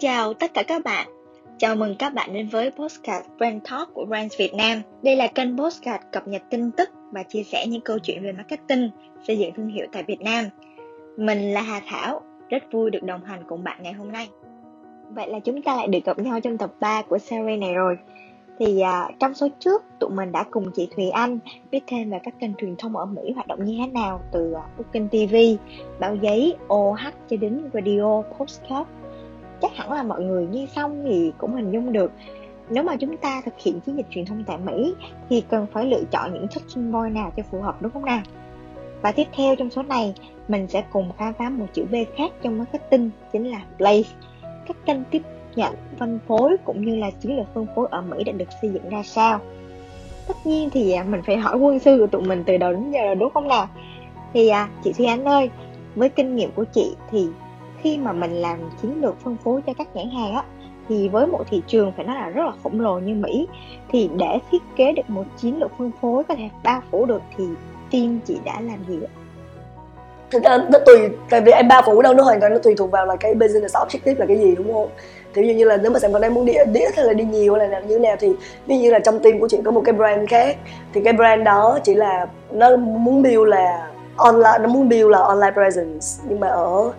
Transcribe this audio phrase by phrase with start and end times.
[0.00, 1.08] Chào tất cả các bạn.
[1.58, 4.82] Chào mừng các bạn đến với Postcard Brand Talk của Brands Việt Nam.
[5.02, 8.32] Đây là kênh Postcard cập nhật tin tức và chia sẻ những câu chuyện về
[8.32, 8.90] marketing,
[9.26, 10.44] xây dựng thương hiệu tại Việt Nam.
[11.16, 14.28] Mình là Hà Thảo, rất vui được đồng hành cùng bạn ngày hôm nay.
[15.10, 17.96] Vậy là chúng ta lại được gặp nhau trong tập 3 của series này rồi.
[18.58, 21.38] Thì à, trong số trước, tụi mình đã cùng chị Thùy Anh
[21.70, 24.52] biết thêm về các kênh truyền thông ở Mỹ hoạt động như thế nào từ
[24.52, 25.36] à, Booking TV,
[26.00, 28.88] báo giấy, OH cho đến radio, postcard
[29.62, 32.12] chắc hẳn là mọi người nghe xong thì cũng hình dung được
[32.70, 34.94] nếu mà chúng ta thực hiện chiến dịch truyền thông tại Mỹ
[35.30, 38.22] thì cần phải lựa chọn những touching point nào cho phù hợp đúng không nào?
[39.02, 40.14] Và tiếp theo trong số này,
[40.48, 44.08] mình sẽ cùng khám phá một chữ B khác trong marketing chính là place.
[44.42, 45.22] Các kênh tiếp
[45.56, 48.70] nhận phân phối cũng như là chiến lược phân phối ở Mỹ đã được xây
[48.70, 49.40] dựng ra sao.
[50.28, 52.90] Tất nhiên thì à, mình phải hỏi quân sư của tụi mình từ đầu đến
[52.90, 53.68] giờ rồi đúng không nào?
[54.34, 55.50] Thì à, chị Thi Anh ơi,
[55.94, 57.26] với kinh nghiệm của chị thì
[57.82, 60.42] khi mà mình làm chiến lược phân phối cho các nhãn hàng á,
[60.88, 63.48] thì với một thị trường phải nói là rất là khổng lồ như Mỹ,
[63.88, 67.22] thì để thiết kế được một chiến lược phân phối có thể bao phủ được
[67.36, 67.44] thì
[67.92, 69.12] team chị đã làm gì ạ?
[70.30, 72.74] thực ra nó tùy, tại vì em ba phủ đâu, nó hoàn toàn nó tùy
[72.74, 74.88] thuộc vào là cái business objective là cái gì, đúng không
[75.34, 77.12] thì ví dụ như là nếu mà sản phẩm em muốn đi đĩa hay là
[77.12, 78.28] đi nhiều hay là như thế nào thì
[78.66, 80.56] ví dụ như là trong team của chị có một cái brand khác,
[80.92, 85.18] thì cái brand đó chỉ là nó muốn build là online, nó muốn build là
[85.18, 86.92] online presence, nhưng mà ở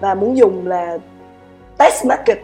[0.00, 0.98] và muốn dùng là
[1.78, 2.38] test market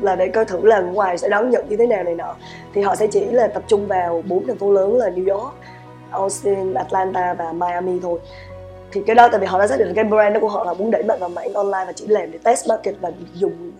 [0.00, 2.34] là để coi thử là ngoài sẽ đón nhận như thế nào này nọ.
[2.74, 5.54] Thì họ sẽ chỉ là tập trung vào bốn thành phố lớn là New York,
[6.10, 8.18] Austin, Atlanta và Miami thôi.
[8.92, 10.74] Thì cái đó tại vì họ đã xác định cái brand đó của họ là
[10.74, 13.72] muốn đẩy mạnh vào mảng online và chỉ làm để test market và dùng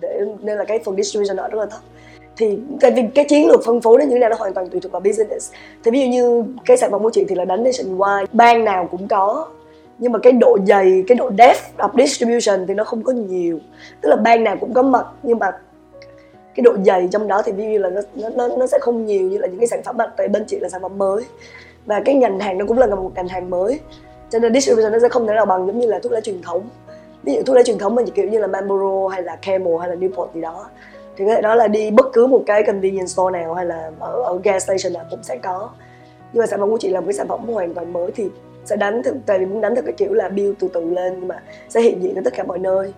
[0.00, 1.80] để nên là cái phần distribution nó rất là thấp.
[2.36, 4.68] Thì tại vì cái chiến lược phân phối nó như thế nào nó hoàn toàn
[4.68, 5.52] tùy thuộc vào business.
[5.84, 8.88] Thì ví dụ như cái sản phẩm của chị thì là đánh nationwide bang nào
[8.90, 9.48] cũng có
[9.98, 13.58] nhưng mà cái độ dày cái độ depth of distribution thì nó không có nhiều.
[14.00, 15.50] Tức là bang nào cũng có mật nhưng mà
[16.54, 19.22] cái độ dày trong đó thì ví dụ là nó nó nó sẽ không nhiều
[19.22, 21.24] như là những cái sản phẩm mà tại bên chị là sản phẩm mới.
[21.86, 23.80] Và cái ngành hàng nó cũng là một ngành hàng mới.
[24.30, 26.42] Cho nên distribution nó sẽ không thể nào bằng giống như là thuốc lá truyền
[26.42, 26.62] thống.
[27.22, 29.88] Ví dụ thuốc lá truyền thống mà kiểu như là Marlboro hay là Camel hay
[29.88, 30.66] là Newport gì đó
[31.18, 33.90] thì có thể đó là đi bất cứ một cái convenience store nào hay là
[33.98, 35.70] ở, ở gas station nào cũng sẽ có.
[36.32, 38.28] Nhưng mà sản phẩm của chị là một cái sản phẩm hoàn toàn mới thì
[38.68, 41.14] sẽ đánh theo, tại vì muốn đánh theo cái kiểu là build từ từ lên
[41.18, 42.92] nhưng mà sẽ hiện diện ở tất cả mọi nơi.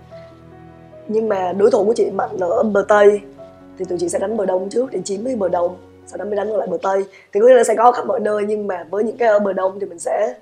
[1.08, 3.20] Nhưng mà đối thủ của chị mạnh ở bờ tây
[3.78, 5.76] thì tụi chị sẽ đánh bờ đông trước để chiếm cái bờ đông
[6.06, 7.04] sau đó mới đánh lại bờ tây.
[7.32, 9.38] Thì có nghĩa là sẽ có khắp mọi nơi nhưng mà với những cái ở
[9.38, 10.34] bờ đông thì mình sẽ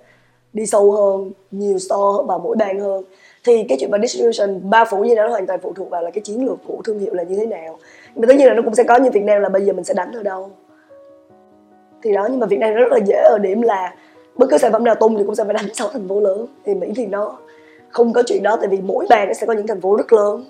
[0.52, 3.04] đi sâu hơn nhiều store và mỗi bang hơn.
[3.44, 6.10] Thì cái chuyện mà distribution ba phủ như nó hoàn toàn phụ thuộc vào là
[6.10, 7.78] cái chiến lược của thương hiệu là như thế nào.
[8.14, 9.72] Nhưng mà tất nhiên là nó cũng sẽ có như Việt Nam là bây giờ
[9.72, 10.50] mình sẽ đánh ở đâu.
[12.02, 13.94] Thì đó nhưng mà Việt Nam rất là dễ ở điểm là
[14.38, 16.46] bất cứ sản phẩm nào tung thì cũng sẽ phải đánh sáu thành phố lớn.
[16.64, 17.38] Thì mỹ thì nó
[17.88, 20.12] không có chuyện đó tại vì mỗi bang nó sẽ có những thành phố rất
[20.12, 20.44] lớn.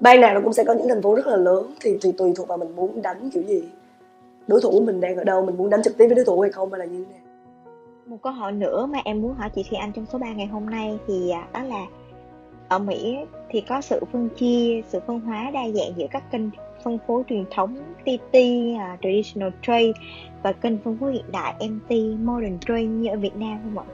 [0.00, 1.74] Bang nào nó cũng sẽ có những thành phố rất là lớn.
[1.80, 3.64] Thì thì tùy thuộc vào mình muốn đánh kiểu gì.
[4.46, 6.40] Đối thủ của mình đang ở đâu mình muốn đánh trực tiếp với đối thủ
[6.40, 7.20] hay không hay là như thế nào.
[8.06, 10.46] Một câu hỏi nữa mà em muốn hỏi chị Thùy Anh trong số 3 ngày
[10.46, 11.86] hôm nay thì à, đó là
[12.68, 13.18] ở Mỹ
[13.48, 16.42] thì có sự phân chia, sự phân hóa đa dạng giữa các kênh
[16.84, 19.92] phân phối truyền thống TT, uh, à, Traditional Trade
[20.42, 23.86] và kênh phân phối hiện đại MT, Modern Trade như ở Việt Nam không ạ?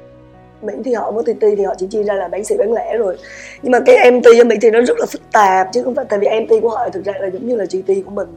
[0.62, 2.96] Mỹ thì họ với TT thì họ chỉ chia ra là bán xỉ bán lẻ
[2.96, 3.16] rồi.
[3.62, 6.04] Nhưng mà cái MT ở Mỹ thì nó rất là phức tạp chứ không phải
[6.08, 8.28] tại vì MT của họ thực ra là giống như là GT của mình.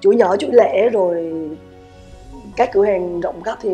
[0.00, 1.32] Chuỗi nhỏ chuỗi lẻ rồi
[2.56, 3.70] các cửa hàng rộng khắp thì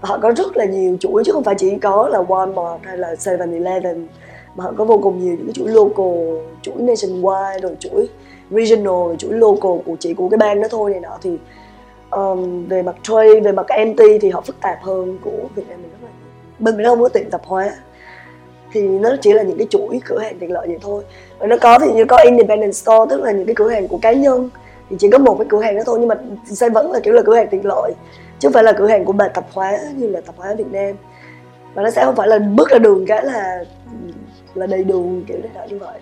[0.00, 3.14] họ có rất là nhiều chuỗi chứ không phải chỉ có là Walmart hay là
[3.14, 4.06] 7-Eleven
[4.56, 8.08] mà họ có vô cùng nhiều những cái chuỗi local chuỗi nationwide rồi chuỗi
[8.50, 11.18] regional rồi chuỗi local của chỉ của cái bang đó thôi này nọ.
[11.22, 11.38] Thì
[12.10, 15.82] um, về mặt trade về mặt MT thì họ phức tạp hơn của Việt Nam
[15.82, 16.28] mình rất là nhiều.
[16.58, 17.70] Bên mình không có tiệm tạp hóa.
[18.72, 21.02] Thì nó chỉ là những cái chuỗi cửa hàng tiện lợi vậy thôi.
[21.38, 23.98] Và nó có thì như có independent store tức là những cái cửa hàng của
[24.02, 24.50] cá nhân.
[24.90, 26.14] Thì chỉ có một cái cửa hàng đó thôi nhưng mà
[26.44, 27.92] sẽ vẫn là kiểu là cửa hàng tiện lợi
[28.38, 30.72] chứ không phải là cửa hàng của bà tạp hóa như là tạp hóa Việt
[30.72, 30.94] Nam
[31.76, 33.64] và nó sẽ không phải là bước ra đường cái là
[34.54, 36.00] là đầy đường kiểu này như vậy.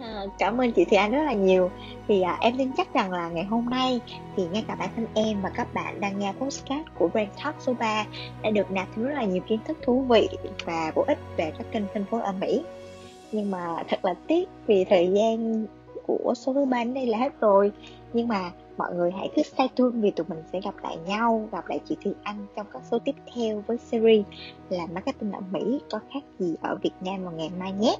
[0.00, 1.70] À, cảm ơn chị Thì Anh rất là nhiều.
[2.08, 4.00] Thì à, em tin chắc rằng là ngày hôm nay
[4.36, 7.54] thì ngay cả bản thân em và các bạn đang nghe podcast của Brand Talk
[7.60, 8.04] số 3
[8.42, 10.28] đã được nạp thêm rất là nhiều kiến thức thú vị
[10.64, 12.64] và bổ ích về các kênh phân phối ở Mỹ.
[13.32, 15.66] Nhưng mà thật là tiếc vì thời gian
[16.06, 17.72] của số thứ ba đến đây là hết rồi
[18.12, 21.48] nhưng mà mọi người hãy cứ stay tuned vì tụi mình sẽ gặp lại nhau
[21.52, 24.26] gặp lại chị Thùy Anh trong các số tiếp theo với series
[24.68, 27.96] là marketing ở Mỹ có khác gì ở Việt Nam vào ngày mai nhé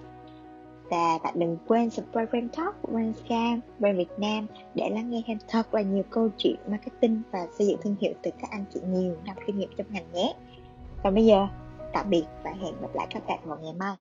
[0.92, 5.10] và bạn đừng quên subscribe Brand Talk của Brand Scam Brand Việt Nam để lắng
[5.10, 8.50] nghe thêm thật là nhiều câu chuyện marketing và xây dựng thương hiệu từ các
[8.50, 10.34] anh chị nhiều năm kinh nghiệm trong ngành nhé.
[11.02, 11.46] Còn bây giờ,
[11.92, 13.90] tạm biệt và hẹn gặp lại các bạn vào ngày mai.